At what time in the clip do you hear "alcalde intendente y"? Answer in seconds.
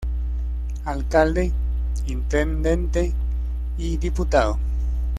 0.85-3.97